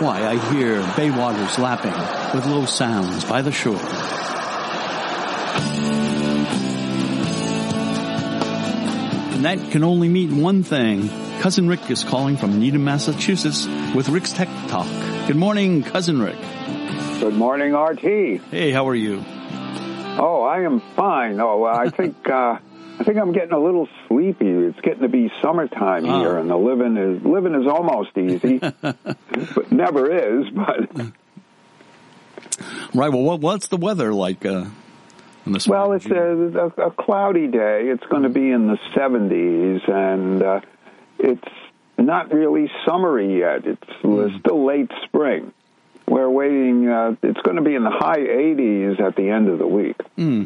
[0.00, 1.92] why I hear bay waters lapping
[2.34, 3.80] with low sounds by the shore.
[9.34, 11.08] And that can only mean one thing.
[11.40, 14.86] Cousin Rick is calling from Needham, Massachusetts with Rick's Tech Talk.
[15.26, 16.38] Good morning, Cousin Rick.
[17.20, 18.40] Good morning, RT.
[18.50, 19.22] Hey, how are you?
[19.26, 21.40] Oh, I am fine.
[21.40, 22.58] Oh, I think uh,
[23.00, 24.46] I think I'm getting a little sleepy.
[24.46, 26.20] It's getting to be summertime Oh.
[26.20, 30.50] here, and the living is living is almost easy, but never is.
[30.50, 30.90] But
[32.94, 33.08] Right.
[33.10, 34.44] Well, what, what's the weather like?
[34.44, 34.66] Uh,
[35.46, 36.12] in this well, it's a,
[36.76, 37.88] a, a cloudy day.
[37.88, 40.60] It's going to be in the 70s, and uh,
[41.18, 41.48] it's
[41.96, 43.64] not really summery yet.
[43.66, 44.38] It's Hmm.
[44.40, 45.52] still late spring.
[46.06, 46.88] We're waiting.
[46.88, 49.96] Uh, it's going to be in the high 80s at the end of the week.
[50.16, 50.44] Hmm.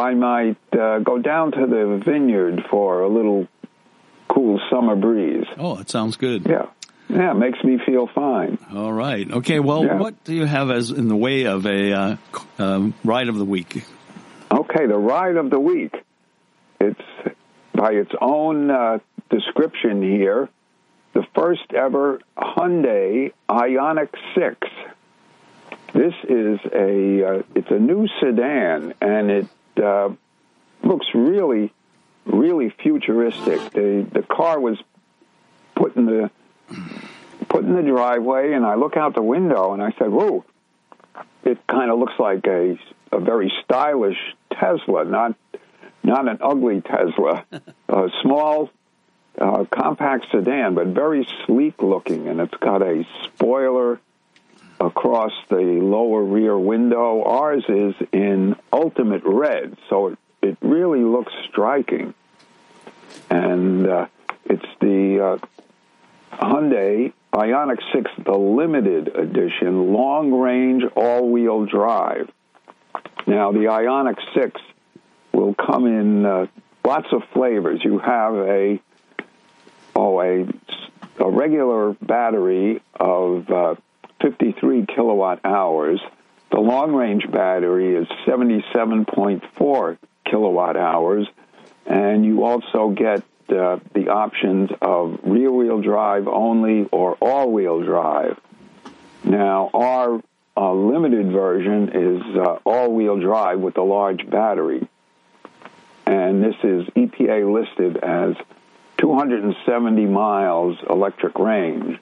[0.00, 3.46] I might uh, go down to the vineyard for a little
[4.28, 5.46] cool summer breeze.
[5.58, 6.46] Oh, it sounds good.
[6.48, 6.66] Yeah,
[7.08, 8.58] yeah, it makes me feel fine.
[8.74, 9.30] All right.
[9.30, 9.60] Okay.
[9.60, 9.98] Well, Yeah.
[9.98, 12.16] what do you have as in the way of a uh,
[12.58, 13.84] uh, ride of the week?
[14.50, 15.94] Okay, the ride of the week.
[16.80, 17.00] It's
[17.74, 18.98] by its own uh,
[19.30, 20.48] description here,
[21.12, 24.56] the first ever Hyundai IONIQ Six.
[25.92, 29.46] This is a uh, it's a new sedan, and it
[29.80, 30.10] uh,
[30.82, 31.72] looks really,
[32.24, 33.72] really futuristic.
[33.72, 34.78] The the car was
[35.74, 36.30] put in the
[37.48, 40.44] put in the driveway, and I look out the window, and I said, "Whoa!"
[41.44, 42.78] It kind of looks like a
[43.12, 44.18] a very stylish
[44.52, 45.34] Tesla, not
[46.02, 47.44] not an ugly Tesla,
[47.88, 48.70] a small,
[49.38, 54.00] uh, compact sedan, but very sleek looking, and it's got a spoiler
[54.80, 57.22] across the lower rear window.
[57.22, 62.14] Ours is in ultimate red, so it, it really looks striking,
[63.28, 64.06] and uh,
[64.46, 72.28] it's the uh, Hyundai IONIQ 6, the limited edition, long range all wheel drive.
[73.26, 74.60] Now, the IONIQ 6
[75.32, 76.46] will come in uh,
[76.84, 77.80] lots of flavors.
[77.84, 78.80] You have a
[79.94, 80.46] oh a,
[81.18, 83.74] a regular battery of uh,
[84.20, 86.00] 53 kilowatt hours.
[86.50, 89.98] The long range battery is 77.4
[90.28, 91.26] kilowatt hours,
[91.86, 97.82] and you also get uh, the options of rear wheel drive only or all wheel
[97.82, 98.38] drive.
[99.24, 100.20] Now, our
[100.56, 104.86] uh, limited version is uh, all wheel drive with a large battery.
[106.06, 108.34] And this is EPA listed as
[108.98, 111.98] 270 miles electric range.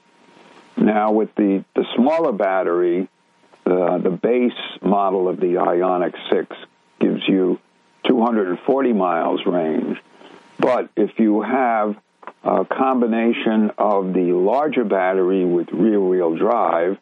[0.79, 3.09] Now, with the, the smaller battery,
[3.65, 6.55] uh, the base model of the IONIQ 6
[6.99, 7.59] gives you
[8.07, 9.97] 240 miles range.
[10.57, 11.97] But if you have
[12.43, 16.97] a combination of the larger battery with rear wheel drive,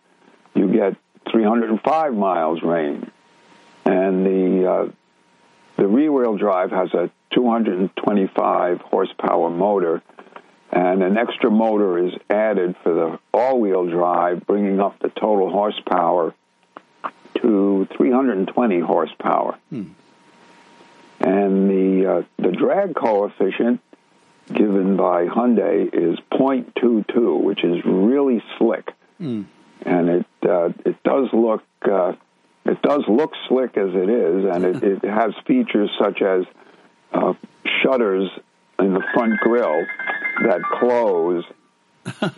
[0.55, 0.95] you get
[1.31, 3.07] 305 miles range.
[3.85, 4.91] And the, uh,
[5.77, 10.01] the rear wheel drive has a 225 horsepower motor,
[10.71, 15.49] and an extra motor is added for the all wheel drive, bringing up the total
[15.49, 16.33] horsepower
[17.35, 19.57] to 320 horsepower.
[21.19, 23.81] And the, uh, the drag coefficient
[24.53, 28.93] given by Hyundai is 0.22, which is really slick.
[29.85, 32.13] And it uh, it does look uh,
[32.65, 36.45] it does look slick as it is, and it, it has features such as
[37.13, 37.33] uh,
[37.83, 38.29] shutters
[38.79, 39.85] in the front grille
[40.43, 41.43] that close.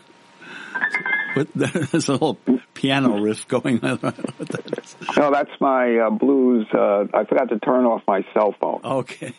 [1.36, 2.40] But there's a little
[2.74, 3.98] piano riff going on.
[4.02, 4.96] that.
[5.16, 6.68] No, that's my uh, blues.
[6.74, 8.82] Uh, I forgot to turn off my cell phone.
[8.84, 9.34] Okay.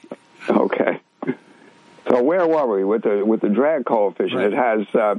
[0.49, 1.01] Okay.
[2.09, 4.35] So where were we with the with the drag coefficient?
[4.35, 4.53] Right.
[4.53, 5.15] It has uh,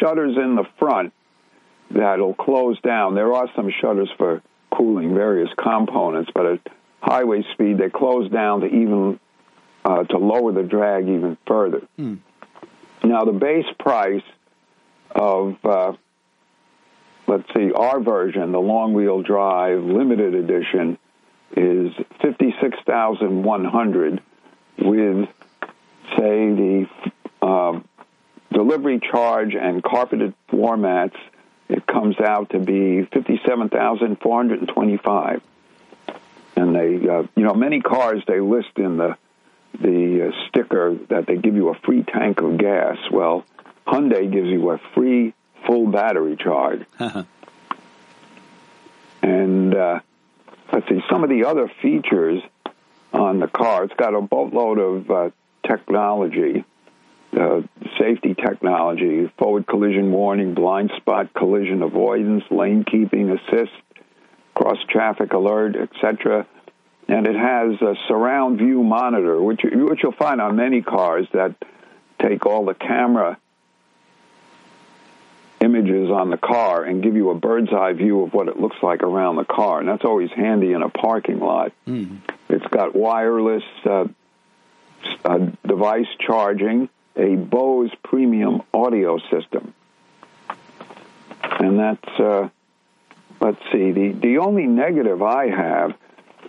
[0.00, 1.12] shutters in the front
[1.90, 3.14] that'll close down.
[3.14, 6.60] There are some shutters for cooling various components, but at
[7.00, 9.20] highway speed they close down to even
[9.84, 11.82] uh, to lower the drag even further.
[13.04, 14.22] Now the base price
[15.10, 15.92] of uh,
[17.26, 20.98] let's see our version, the long wheel drive limited edition,
[21.56, 21.92] is
[22.22, 24.22] fifty six thousand one hundred
[24.78, 25.28] with
[26.16, 26.88] say the
[27.42, 27.86] um,
[28.52, 31.16] delivery charge and carpeted floor mats,
[31.68, 35.42] it comes out to be fifty-seven thousand four hundred and twenty-five.
[36.56, 39.16] And they, uh, you know, many cars they list in the
[39.80, 42.98] the uh, sticker that they give you a free tank of gas.
[43.10, 43.44] Well,
[43.86, 45.34] Hyundai gives you a free
[45.66, 46.86] full battery charge.
[49.22, 50.00] and uh,
[50.72, 52.42] let's see some of the other features
[53.12, 53.84] on the car.
[53.84, 55.30] It's got a boatload of uh,
[55.68, 56.64] technology.
[57.36, 57.62] Uh,
[57.98, 63.72] safety technology, forward collision warning, blind spot collision avoidance, lane keeping assist,
[64.54, 66.46] cross traffic alert, etc.
[67.06, 71.54] And it has a surround view monitor, which, which you'll find on many cars that
[72.18, 73.38] take all the camera
[75.60, 78.76] images on the car and give you a bird's eye view of what it looks
[78.82, 79.80] like around the car.
[79.80, 81.72] And that's always handy in a parking lot.
[81.86, 82.18] Mm.
[82.48, 84.06] It's got wireless uh,
[85.24, 89.74] uh, device charging, a Bose premium audio system.
[91.42, 92.48] And that's, uh,
[93.40, 95.94] let's see, the, the only negative I have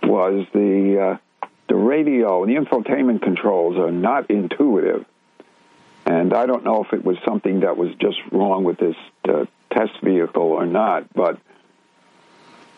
[0.06, 5.04] was the, uh, the radio, and the infotainment controls are not intuitive.
[6.04, 8.94] And I don't know if it was something that was just wrong with this
[9.28, 11.38] uh, test vehicle or not, but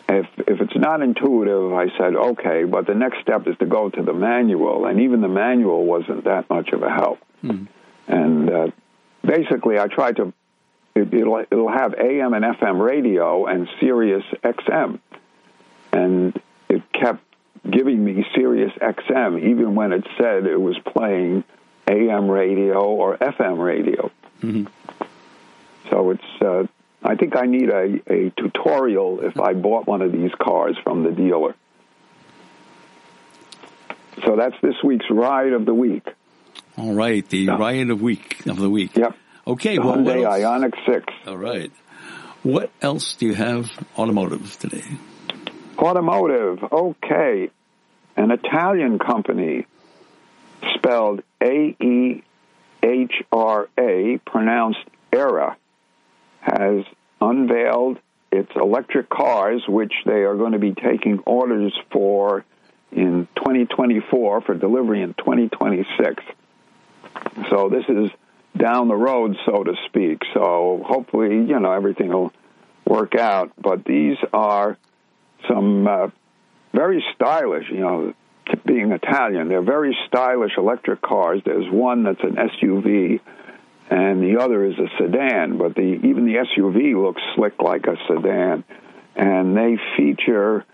[0.09, 2.65] if if it's not intuitive, I said okay.
[2.65, 6.25] But the next step is to go to the manual, and even the manual wasn't
[6.25, 7.19] that much of a help.
[7.43, 7.65] Hmm.
[8.07, 8.67] And uh,
[9.23, 10.33] basically, I tried to.
[10.95, 14.99] It, will it'll have AM and FM radio and Sirius XM,
[15.93, 16.41] and
[17.71, 21.45] giving me Sirius XM even when it said it was playing
[21.89, 24.11] AM radio or FM radio.
[24.43, 24.67] Mm-hmm.
[25.91, 26.43] So it's.
[26.43, 26.67] Uh,
[27.03, 31.05] I think I need a, a tutorial if I bought one of these cars from
[31.05, 31.55] the dealer.
[34.27, 36.07] So that's this week's ride of the week.
[36.77, 37.57] All right, the yeah.
[37.57, 38.97] ride of week of the week.
[38.97, 39.17] Yep.
[39.47, 39.77] Okay.
[39.77, 41.13] The well, Hyundai Ioniq Six.
[41.27, 41.73] All right.
[42.43, 44.85] What else do you have automotive today?
[45.79, 46.63] Automotive.
[46.73, 47.51] Okay.
[48.19, 49.65] An Italian company
[50.75, 52.25] spelled A E
[52.83, 54.81] H R A, pronounced
[55.13, 55.57] ERA,
[56.41, 56.85] has
[57.21, 57.99] unveiled
[58.33, 62.45] its electric cars, which they are going to be taking orders for
[62.91, 66.25] in 2024 for delivery in 2026.
[67.51, 68.11] So this is
[68.57, 70.23] down the road, so to speak.
[70.35, 72.33] So hopefully, you know, everything will
[72.85, 73.53] work out.
[73.57, 74.77] But these are
[75.47, 76.09] some uh,
[76.79, 78.15] very stylish, you know,
[78.65, 81.43] being Italian, they're very stylish electric cars.
[81.45, 83.21] There's one that's an SUV,
[83.91, 85.59] and the other is a sedan.
[85.59, 88.63] But the even the SUV looks slick like a sedan,
[89.17, 90.65] and they feature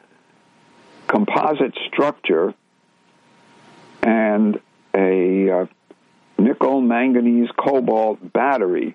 [1.07, 2.53] composite structure
[4.03, 4.61] and
[4.95, 5.67] a uh,
[6.37, 8.95] nickel manganese cobalt battery,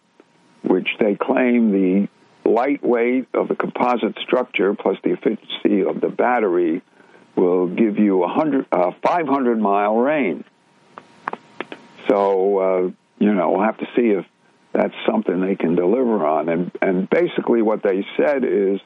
[0.61, 2.07] which they claim the
[2.47, 6.83] lightweight of the composite structure plus the efficiency of the battery
[7.39, 10.45] will give you a uh, 500 mile range.
[12.09, 14.25] So, uh, you know, we'll have to see if
[14.73, 16.49] that's something they can deliver on.
[16.49, 18.79] And, and basically, what they said is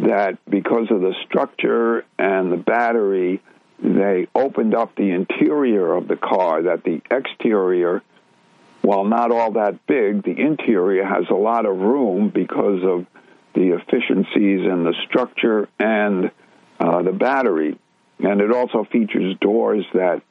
[0.00, 3.42] that because of the structure and the battery,
[3.82, 8.02] they opened up the interior of the car, that the exterior,
[8.82, 13.06] while not all that big, the interior has a lot of room because of
[13.54, 16.30] the efficiencies in the structure and
[16.80, 17.78] uh, the battery.
[18.18, 20.22] And it also features doors that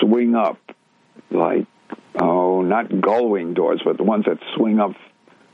[0.00, 0.58] swing up,
[1.30, 1.66] like,
[2.20, 4.92] oh, not gullwing doors, but the ones that swing up.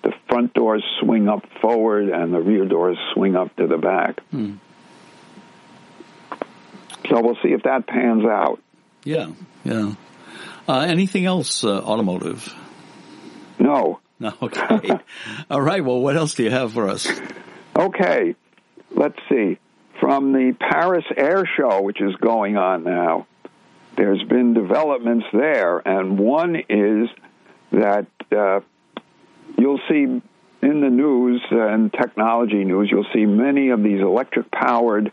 [0.03, 4.21] The front doors swing up forward and the rear doors swing up to the back.
[4.31, 4.57] Hmm.
[7.09, 8.61] So we'll see if that pans out.
[9.05, 9.31] Yeah,
[9.65, 9.95] yeah.
[10.69, 12.55] Uh, anything else uh, automotive?
[13.59, 14.01] No.
[14.21, 14.91] No, okay.
[15.51, 17.09] All right, well, what else do you have for us?
[17.75, 18.35] Okay,
[18.95, 19.59] let's see
[20.05, 23.27] from the Paris Air Show, which is going on now.
[23.97, 27.09] There's been developments there, and one is
[27.73, 28.61] that uh,
[29.57, 30.21] you'll see in
[30.61, 35.11] the news and technology news, you'll see many of these electric powered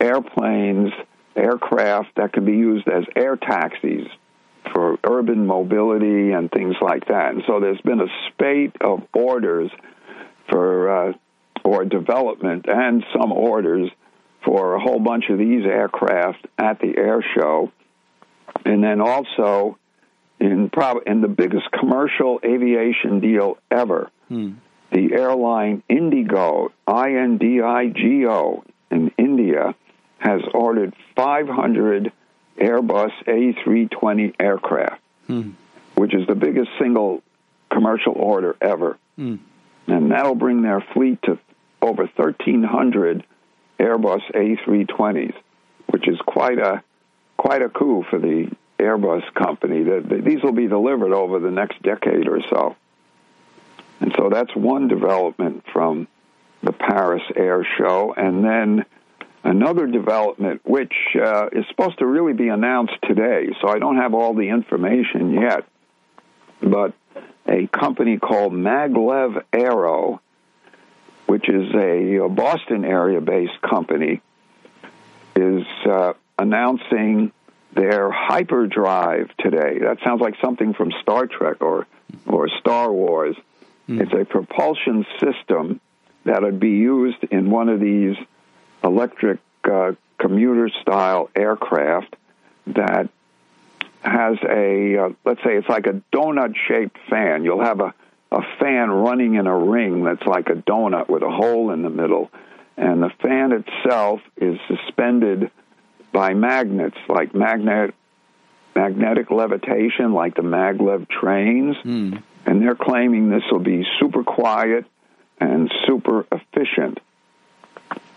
[0.00, 0.90] airplanes,
[1.36, 4.08] aircraft that can be used as air taxis
[4.72, 7.34] for urban mobility and things like that.
[7.34, 9.70] And so there's been a spate of orders
[10.48, 11.12] for uh,
[11.64, 13.90] or development and some orders
[14.44, 17.70] for a whole bunch of these aircraft at the air show.
[18.64, 19.78] And then also
[20.40, 24.52] in prob- in the biggest commercial aviation deal ever, hmm.
[24.90, 29.74] the airline Indigo, I N D I G O in India
[30.18, 32.12] has ordered 500
[32.58, 35.50] Airbus A320 aircraft, hmm.
[35.94, 37.22] which is the biggest single
[37.70, 38.98] commercial order ever.
[39.16, 39.36] Hmm.
[39.86, 41.38] And that'll bring their fleet to
[41.82, 43.24] over 1,300
[43.78, 45.34] Airbus A320s,
[45.88, 46.82] which is quite a
[47.36, 48.48] quite a coup for the
[48.78, 49.82] Airbus company.
[50.22, 52.76] These will be delivered over the next decade or so,
[54.00, 56.06] and so that's one development from
[56.62, 58.84] the Paris Air Show, and then
[59.42, 63.48] another development which uh, is supposed to really be announced today.
[63.60, 65.64] So I don't have all the information yet,
[66.62, 66.94] but
[67.48, 70.21] a company called Maglev Aero,
[71.26, 74.20] which is a Boston area based company,
[75.36, 77.32] is uh, announcing
[77.74, 79.78] their hyperdrive today.
[79.80, 81.86] That sounds like something from Star Trek or
[82.26, 83.36] or Star Wars.
[83.88, 84.02] Mm.
[84.02, 85.80] It's a propulsion system
[86.24, 88.16] that would be used in one of these
[88.84, 92.14] electric uh, commuter style aircraft
[92.66, 93.08] that
[94.02, 97.44] has a uh, let's say it's like a donut shaped fan.
[97.44, 97.94] You'll have a
[98.32, 101.90] a fan running in a ring that's like a donut with a hole in the
[101.90, 102.30] middle,
[102.76, 105.50] and the fan itself is suspended
[106.12, 107.94] by magnets, like magnet
[108.74, 111.76] magnetic levitation, like the maglev trains.
[111.84, 112.22] Mm.
[112.46, 114.86] And they're claiming this will be super quiet
[115.38, 116.98] and super efficient.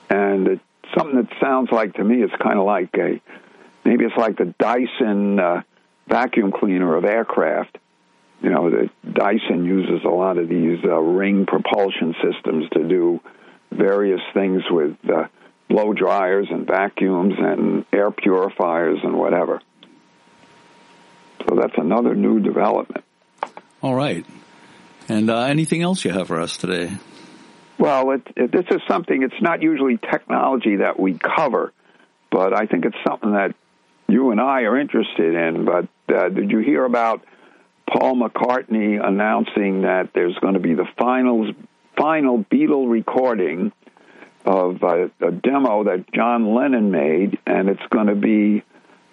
[0.09, 0.61] And it's
[0.97, 3.19] something that sounds like to me it's kind of like a
[3.83, 5.61] maybe it's like the Dyson uh,
[6.07, 7.77] vacuum cleaner of aircraft.
[8.41, 13.21] You know, Dyson uses a lot of these uh, ring propulsion systems to do
[13.71, 15.27] various things with uh,
[15.67, 19.61] blow dryers and vacuums and air purifiers and whatever.
[21.47, 23.03] So that's another new development.
[23.81, 24.25] All right.
[25.07, 26.91] And uh, anything else you have for us today?
[27.77, 31.73] Well, it, it, this is something, it's not usually technology that we cover,
[32.31, 33.53] but I think it's something that
[34.07, 35.65] you and I are interested in.
[35.65, 37.23] But uh, did you hear about
[37.89, 41.53] Paul McCartney announcing that there's going to be the finals,
[41.97, 43.71] final Beatle recording
[44.45, 48.63] of a, a demo that John Lennon made, and it's going to be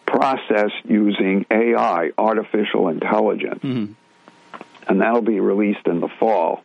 [0.06, 3.92] processed using AI, artificial intelligence, mm-hmm.
[4.88, 6.64] and that'll be released in the fall.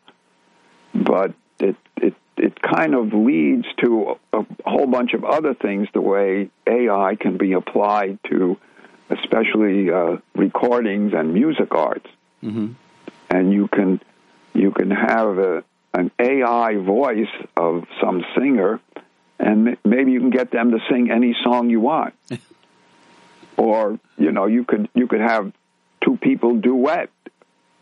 [0.94, 5.88] But it it it kind of leads to a, a whole bunch of other things.
[5.94, 8.58] The way AI can be applied to,
[9.10, 12.08] especially uh, recordings and music arts,
[12.44, 12.74] mm-hmm.
[13.30, 14.02] and you can
[14.54, 18.80] you can have a, an AI voice of some singer,
[19.40, 22.14] and maybe you can get them to sing any song you want.
[23.58, 25.52] or you know, you could you could have
[26.04, 27.10] two people duet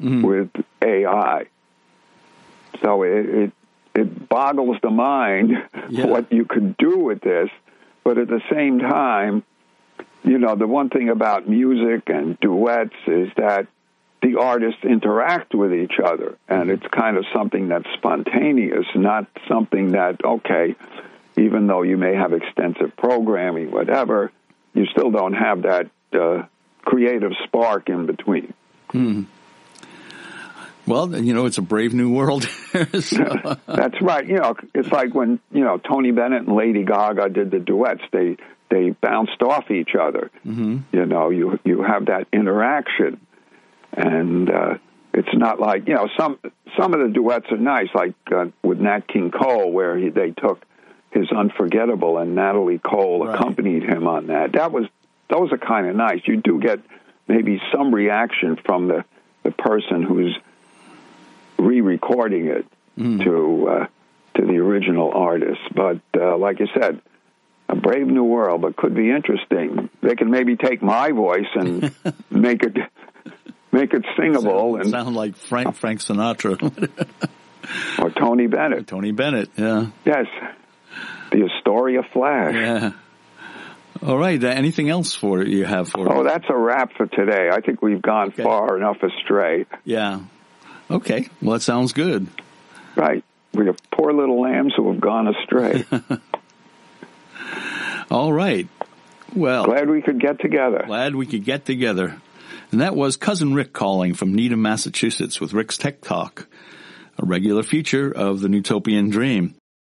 [0.01, 0.21] mm-hmm.
[0.21, 0.49] with
[0.81, 1.45] AI.
[2.81, 3.51] So it, it
[3.95, 5.51] it boggles the mind
[5.89, 6.05] yeah.
[6.05, 7.49] what you could do with this,
[8.03, 9.43] but at the same time,
[10.25, 13.67] you know, the one thing about music and duets is that
[14.21, 19.91] the artists interact with each other, and it's kind of something that's spontaneous, not something
[19.91, 20.75] that, okay,
[21.37, 24.31] even though you may have extensive programming, whatever,
[24.73, 26.43] you still don't have that uh,
[26.83, 28.53] creative spark in between.
[28.89, 29.23] Hmm.
[30.87, 32.43] Well, you know, it's a brave new world.
[32.99, 33.57] so.
[33.67, 34.25] That's right.
[34.25, 38.01] You know, it's like when you know Tony Bennett and Lady Gaga did the duets.
[38.11, 38.37] They
[38.69, 40.31] they bounced off each other.
[40.45, 40.79] Mm-hmm.
[40.91, 43.19] You know, you you have that interaction
[43.95, 44.77] and uh,
[45.13, 46.39] it's not like you know some
[46.77, 50.31] some of the duets are nice, like uh, with Nat King Cole, where he, they
[50.31, 50.65] took
[51.11, 53.35] his Unforgettable and Natalie Cole right.
[53.35, 54.53] accompanied him on that.
[54.53, 54.85] That was
[55.29, 56.21] those are kind of nice.
[56.25, 56.79] You do get
[57.27, 59.05] maybe some reaction from the
[59.43, 60.37] the person who's
[61.57, 62.65] re-recording it
[62.97, 63.23] mm.
[63.23, 63.87] to uh,
[64.35, 65.61] to the original artist.
[65.73, 67.01] But uh, like you said,
[67.75, 69.89] a brave new world, but could be interesting.
[70.01, 71.93] They can maybe take my voice and
[72.29, 72.77] make it
[73.71, 76.59] make it singable sound, and sound like Frank Frank Sinatra
[77.99, 78.87] or Tony Bennett.
[78.87, 79.87] Tony Bennett, yeah.
[80.05, 80.25] Yes,
[81.31, 82.55] the Astoria Flash.
[82.55, 82.91] Yeah.
[84.05, 84.43] All right.
[84.43, 86.11] Uh, anything else for you have for?
[86.11, 87.49] Oh, that's a wrap for today.
[87.51, 88.43] I think we've gone okay.
[88.43, 89.65] far enough astray.
[89.83, 90.19] Yeah.
[90.91, 91.29] Okay.
[91.41, 92.27] Well, that sounds good.
[92.95, 93.23] Right.
[93.53, 95.85] We have poor little lambs who have gone astray.
[98.15, 98.69] All right.
[99.35, 100.85] Well, glad we could get together.
[100.87, 102.15] Glad we could get together.
[102.71, 106.47] And that was Cousin Rick calling from Needham, Massachusetts with Rick's Tech Talk,
[107.21, 109.55] a regular feature of the Newtopian Dream.